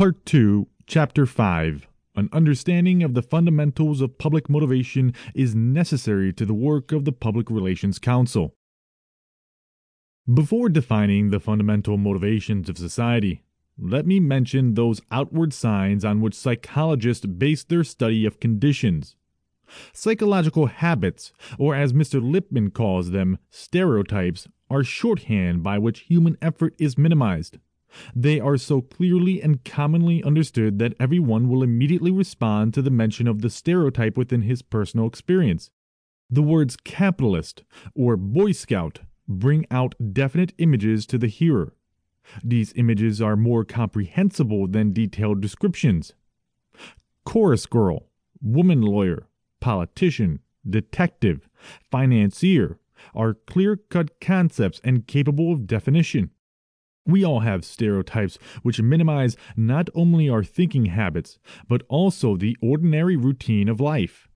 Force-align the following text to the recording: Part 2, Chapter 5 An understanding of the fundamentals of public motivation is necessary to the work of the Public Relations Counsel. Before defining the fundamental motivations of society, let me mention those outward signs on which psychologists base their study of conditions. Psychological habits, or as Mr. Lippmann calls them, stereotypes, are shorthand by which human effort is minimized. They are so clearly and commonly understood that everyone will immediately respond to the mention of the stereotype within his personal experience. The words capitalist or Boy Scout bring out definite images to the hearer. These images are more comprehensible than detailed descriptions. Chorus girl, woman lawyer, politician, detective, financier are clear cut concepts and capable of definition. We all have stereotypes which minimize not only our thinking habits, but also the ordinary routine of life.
Part 0.00 0.24
2, 0.24 0.66
Chapter 0.86 1.26
5 1.26 1.86
An 2.16 2.30
understanding 2.32 3.02
of 3.02 3.12
the 3.12 3.20
fundamentals 3.20 4.00
of 4.00 4.16
public 4.16 4.48
motivation 4.48 5.12
is 5.34 5.54
necessary 5.54 6.32
to 6.32 6.46
the 6.46 6.54
work 6.54 6.90
of 6.90 7.04
the 7.04 7.12
Public 7.12 7.50
Relations 7.50 7.98
Counsel. 7.98 8.54
Before 10.32 10.70
defining 10.70 11.28
the 11.28 11.38
fundamental 11.38 11.98
motivations 11.98 12.70
of 12.70 12.78
society, 12.78 13.42
let 13.78 14.06
me 14.06 14.20
mention 14.20 14.72
those 14.72 15.02
outward 15.10 15.52
signs 15.52 16.02
on 16.02 16.22
which 16.22 16.32
psychologists 16.32 17.26
base 17.26 17.62
their 17.62 17.84
study 17.84 18.24
of 18.24 18.40
conditions. 18.40 19.16
Psychological 19.92 20.68
habits, 20.68 21.30
or 21.58 21.74
as 21.74 21.92
Mr. 21.92 22.22
Lippmann 22.22 22.70
calls 22.70 23.10
them, 23.10 23.36
stereotypes, 23.50 24.48
are 24.70 24.82
shorthand 24.82 25.62
by 25.62 25.76
which 25.76 26.08
human 26.08 26.38
effort 26.40 26.74
is 26.78 26.96
minimized. 26.96 27.58
They 28.14 28.38
are 28.40 28.56
so 28.56 28.80
clearly 28.80 29.42
and 29.42 29.64
commonly 29.64 30.22
understood 30.22 30.78
that 30.78 30.94
everyone 31.00 31.48
will 31.48 31.62
immediately 31.62 32.10
respond 32.10 32.74
to 32.74 32.82
the 32.82 32.90
mention 32.90 33.26
of 33.26 33.42
the 33.42 33.50
stereotype 33.50 34.16
within 34.16 34.42
his 34.42 34.62
personal 34.62 35.06
experience. 35.06 35.70
The 36.30 36.42
words 36.42 36.76
capitalist 36.76 37.64
or 37.94 38.16
Boy 38.16 38.52
Scout 38.52 39.00
bring 39.26 39.66
out 39.70 39.94
definite 40.12 40.52
images 40.58 41.06
to 41.06 41.18
the 41.18 41.26
hearer. 41.26 41.74
These 42.44 42.72
images 42.76 43.20
are 43.20 43.36
more 43.36 43.64
comprehensible 43.64 44.68
than 44.68 44.92
detailed 44.92 45.40
descriptions. 45.40 46.14
Chorus 47.24 47.66
girl, 47.66 48.06
woman 48.40 48.82
lawyer, 48.82 49.26
politician, 49.60 50.40
detective, 50.68 51.48
financier 51.90 52.78
are 53.14 53.34
clear 53.34 53.76
cut 53.76 54.20
concepts 54.20 54.80
and 54.84 55.06
capable 55.06 55.52
of 55.52 55.66
definition. 55.66 56.30
We 57.06 57.24
all 57.24 57.40
have 57.40 57.64
stereotypes 57.64 58.38
which 58.62 58.80
minimize 58.80 59.36
not 59.56 59.88
only 59.94 60.28
our 60.28 60.44
thinking 60.44 60.86
habits, 60.86 61.38
but 61.68 61.82
also 61.88 62.36
the 62.36 62.56
ordinary 62.62 63.16
routine 63.16 63.68
of 63.68 63.80
life. 63.80 64.29